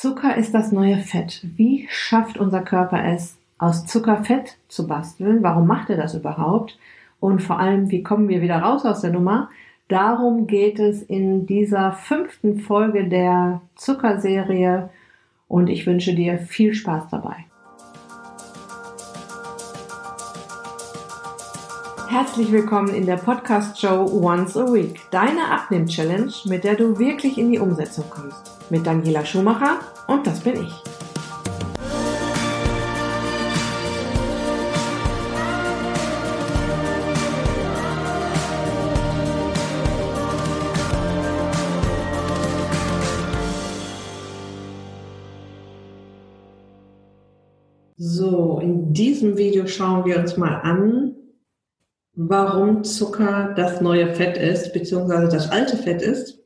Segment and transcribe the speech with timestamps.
[0.00, 1.44] Zucker ist das neue Fett.
[1.56, 5.42] Wie schafft unser Körper es, aus Zucker Fett zu basteln?
[5.42, 6.78] Warum macht er das überhaupt?
[7.18, 9.50] Und vor allem, wie kommen wir wieder raus aus der Nummer?
[9.88, 14.88] Darum geht es in dieser fünften Folge der Zuckerserie
[15.48, 17.47] und ich wünsche dir viel Spaß dabei.
[22.10, 27.52] Herzlich willkommen in der Podcast-Show Once a Week, deine Abnehm-Challenge, mit der du wirklich in
[27.52, 30.72] die Umsetzung kommst mit Daniela Schumacher und das bin ich.
[47.98, 51.17] So, in diesem Video schauen wir uns mal an,
[52.20, 56.38] warum Zucker das neue Fett ist, beziehungsweise das alte Fett ist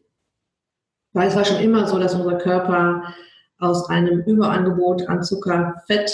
[1.13, 3.15] weil es war schon immer so, dass unser Körper
[3.59, 6.13] aus einem Überangebot an Zucker Fett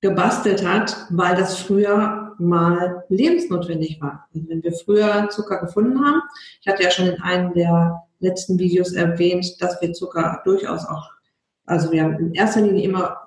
[0.00, 4.26] gebastelt hat, weil das früher mal lebensnotwendig war.
[4.34, 6.22] Also wenn wir früher Zucker gefunden haben,
[6.60, 11.10] ich hatte ja schon in einem der letzten Videos erwähnt, dass wir Zucker durchaus auch,
[11.66, 13.18] also wir haben in erster Linie immer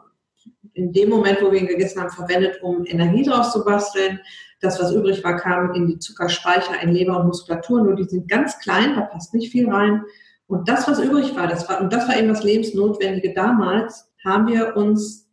[0.73, 4.19] in dem Moment, wo wir ihn gegessen haben, verwendet, um Energie draus zu basteln.
[4.59, 8.29] Das, was übrig war, kam in die Zuckerspeicher in Leber und Muskulatur, nur die sind
[8.29, 10.03] ganz klein, da passt nicht viel rein.
[10.47, 14.47] Und das, was übrig war, das war, und das war eben das Lebensnotwendige damals, haben
[14.47, 15.27] wir uns,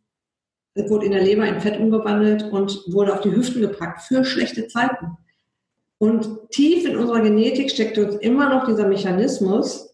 [0.75, 4.67] wurde in der Leber in Fett umgewandelt und wurde auf die Hüften gepackt für schlechte
[4.67, 5.17] Zeiten.
[5.97, 9.91] Und tief in unserer Genetik steckt uns immer noch dieser Mechanismus,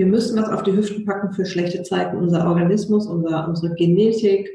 [0.00, 2.16] wir müssen was auf die Hüften packen für schlechte Zeiten.
[2.16, 4.48] Unser Organismus, unser, unsere Genetik,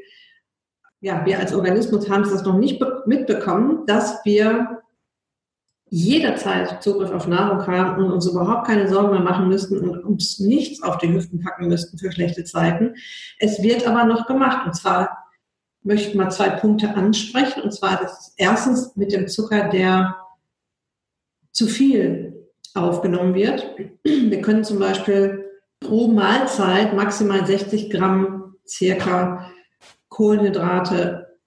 [1.06, 4.82] ja, wir als Organismus haben es das noch nicht mitbekommen, dass wir
[5.88, 10.40] jederzeit Zugriff auf Nahrung haben und uns überhaupt keine Sorgen mehr machen müssten und uns
[10.40, 12.96] nichts auf die Hüften packen müssten für schlechte Zeiten.
[13.38, 14.66] Es wird aber noch gemacht.
[14.66, 15.26] Und zwar
[15.84, 17.62] möchte ich mal zwei Punkte ansprechen.
[17.62, 20.16] Und zwar das erstens mit dem Zucker, der
[21.52, 23.64] zu viel aufgenommen wird.
[24.04, 25.52] Wir können zum Beispiel
[25.82, 29.52] pro Mahlzeit maximal 60 Gramm circa
[30.16, 31.38] Kohlenhydrate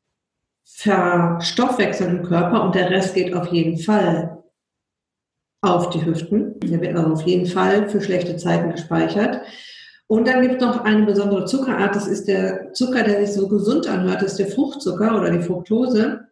[0.62, 4.44] verstoffwechseln im Körper und der Rest geht auf jeden Fall
[5.62, 6.60] auf die Hüften.
[6.60, 9.40] Der wird also auf jeden Fall für schlechte Zeiten gespeichert.
[10.06, 13.48] Und dann gibt es noch eine besondere Zuckerart, das ist der Zucker, der sich so
[13.48, 16.28] gesund anhört, das ist der Fruchtzucker oder die Fructose,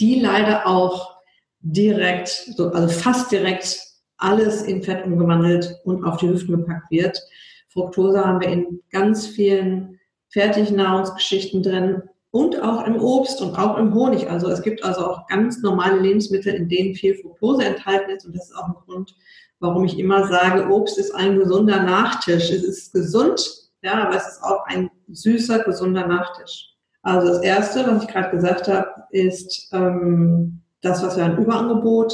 [0.00, 1.16] die leider auch
[1.60, 3.78] direkt, also fast direkt
[4.16, 7.22] alles in Fett umgewandelt und auf die Hüften gepackt wird.
[7.68, 9.96] Fructose haben wir in ganz vielen
[10.36, 12.02] Fertignahrungsgeschichten drin,
[12.36, 14.28] und auch im Obst und auch im Honig.
[14.28, 18.26] Also es gibt also auch ganz normale Lebensmittel, in denen viel Fructose enthalten ist.
[18.26, 19.16] Und das ist auch ein Grund,
[19.58, 22.50] warum ich immer sage, Obst ist ein gesunder Nachtisch.
[22.50, 26.74] Es ist gesund, ja, aber es ist auch ein süßer, gesunder Nachtisch.
[27.00, 32.12] Also das Erste, was ich gerade gesagt habe, ist ähm, das, was wir an Überangebot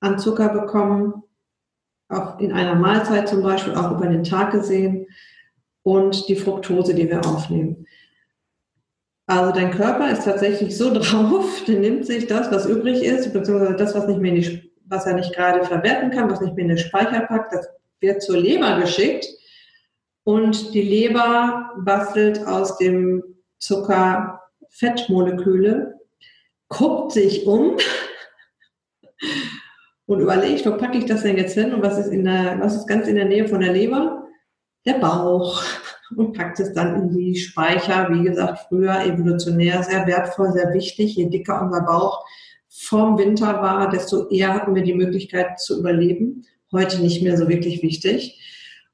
[0.00, 1.22] an Zucker bekommen,
[2.10, 5.06] auch in einer Mahlzeit zum Beispiel, auch über den Tag gesehen,
[5.82, 7.86] und die Fructose, die wir aufnehmen.
[9.26, 13.76] Also dein Körper ist tatsächlich so drauf, der nimmt sich das, was übrig ist, beziehungsweise
[13.76, 16.70] das, was, nicht mehr die, was er nicht gerade verwerten kann, was nicht mehr in
[16.70, 17.68] den Speicher packt, das
[18.00, 19.26] wird zur Leber geschickt.
[20.24, 23.22] Und die Leber bastelt aus dem
[23.58, 26.00] Zucker Fettmoleküle,
[26.68, 27.76] guckt sich um
[30.06, 32.76] und überlegt, wo packe ich das denn jetzt hin und was ist, in der, was
[32.76, 34.17] ist ganz in der Nähe von der Leber?
[34.86, 35.62] Der Bauch
[36.16, 38.08] und packt es dann in die Speicher.
[38.10, 41.16] Wie gesagt, früher evolutionär sehr wertvoll, sehr wichtig.
[41.16, 42.24] Je dicker unser Bauch
[42.68, 46.44] vorm Winter war, desto eher hatten wir die Möglichkeit zu überleben.
[46.72, 48.38] Heute nicht mehr so wirklich wichtig.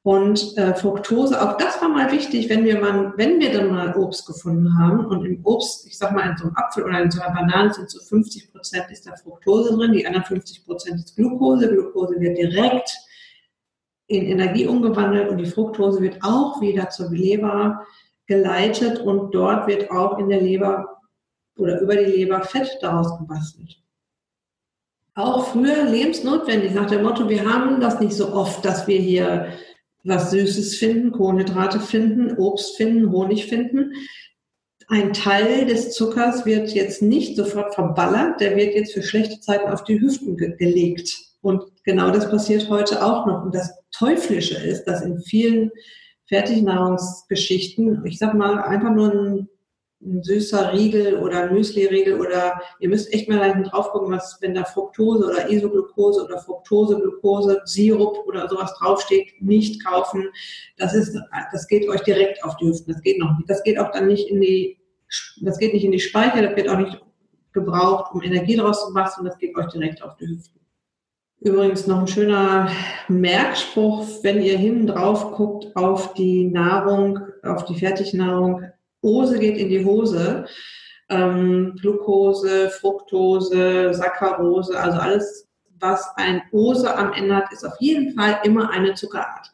[0.05, 3.97] Und äh, Fructose, auch das war mal wichtig, wenn wir mal, wenn wir dann mal
[3.97, 7.11] Obst gefunden haben und im Obst, ich sag mal in so einem Apfel oder in
[7.11, 10.97] so einer Banane sind so 50 Prozent ist da Fructose drin, die anderen 50 Prozent
[10.97, 11.69] ist Glucose.
[11.69, 12.91] Glucose wird direkt
[14.07, 17.87] in Energie umgewandelt und die Fructose wird auch wieder zur Leber
[18.27, 20.99] geleitet und dort wird auch in der Leber
[21.57, 23.81] oder über die Leber Fett daraus gebastelt.
[25.15, 29.53] Auch früher lebensnotwendig nach dem Motto, wir haben das nicht so oft, dass wir hier
[30.03, 33.95] was Süßes finden, Kohlenhydrate finden, Obst finden, Honig finden.
[34.89, 39.71] Ein Teil des Zuckers wird jetzt nicht sofort verballert, der wird jetzt für schlechte Zeiten
[39.71, 41.34] auf die Hüften ge gelegt.
[41.45, 43.45] Und genau das passiert heute auch noch.
[43.45, 45.71] Und das Teuflische ist, dass in vielen
[46.27, 49.49] Fertignahrungsgeschichten, ich sag mal, einfach nur ein
[50.05, 54.37] ein süßer Riegel oder ein Müsli-Riegel oder ihr müsst echt mal da drauf gucken, was,
[54.41, 60.29] wenn da Fructose oder Isoglucose oder Fructose, Glucose, Sirup oder sowas draufsteht, nicht kaufen.
[60.77, 61.19] Das ist,
[61.53, 62.93] das geht euch direkt auf die Hüften.
[62.93, 63.49] Das geht noch nicht.
[63.49, 64.79] Das geht auch dann nicht in die,
[65.41, 67.01] das geht nicht in die Speicher, das wird auch nicht
[67.53, 70.61] gebraucht, um Energie daraus zu machen, das geht euch direkt auf die Hüften.
[71.45, 72.71] Übrigens noch ein schöner
[73.09, 78.63] Merkspruch, wenn ihr hinten drauf guckt auf die Nahrung, auf die Fertignahrung.
[79.03, 80.47] Ose geht in die Hose.
[81.11, 85.47] Ähm, Glucose, Fructose, Saccharose, also alles,
[85.79, 89.53] was ein Ose am Ende hat, ist auf jeden Fall immer eine Zuckerart.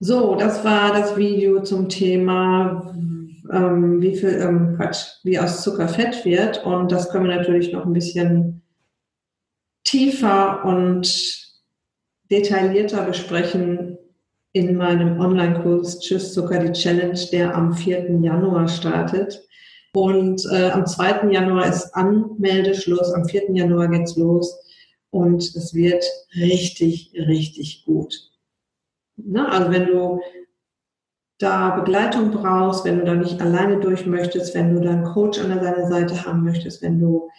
[0.00, 2.92] So, das war das Video zum Thema,
[3.52, 6.66] ähm, wie viel, ähm, Quatsch, wie aus Zucker Fett wird.
[6.66, 8.62] Und das können wir natürlich noch ein bisschen
[9.86, 11.08] tiefer und
[12.30, 13.96] detaillierter besprechen
[14.52, 18.20] in meinem Online-Kurs Tschüss Zucker, die Challenge, der am 4.
[18.20, 19.42] Januar startet.
[19.94, 21.30] Und äh, am 2.
[21.30, 23.52] Januar ist Anmeldeschluss, am 4.
[23.52, 24.58] Januar geht's los
[25.10, 26.04] und es wird
[26.34, 28.14] richtig, richtig gut.
[29.16, 30.20] Na, also wenn du
[31.38, 35.38] da Begleitung brauchst, wenn du da nicht alleine durch möchtest, wenn du da einen Coach
[35.38, 37.30] an deiner Seite haben möchtest, wenn du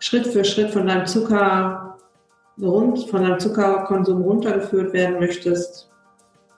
[0.00, 1.96] Schritt für Schritt von deinem Zucker
[2.60, 5.88] rund, von deinem Zuckerkonsum runtergeführt werden möchtest,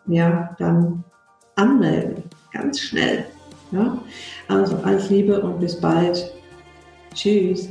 [0.06, 1.04] ja, dann
[1.56, 2.24] anmelden.
[2.52, 3.26] Ganz schnell.
[3.72, 3.98] Ja?
[4.48, 6.32] Also alles Liebe und bis bald.
[7.14, 7.68] Tschüss.